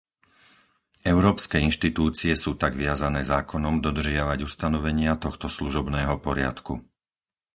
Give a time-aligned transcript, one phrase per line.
[1.13, 6.73] Európske inštitúcie sú tak viazané zákonom dodržiavať ustanovenia tohto služobného poriadku.